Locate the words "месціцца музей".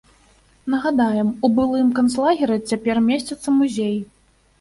3.11-3.93